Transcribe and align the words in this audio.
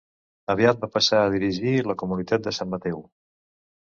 Aviat 0.51 0.79
va 0.85 0.87
passar 0.95 1.19
a 1.23 1.27
dirigir 1.35 1.73
la 1.89 1.95
comunitat 2.03 2.47
de 2.47 2.55
Sant 2.61 2.73
Mateu. 2.73 3.05